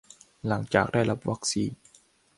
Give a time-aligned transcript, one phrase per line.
[0.47, 1.71] หลังจากได้รับวัคซีน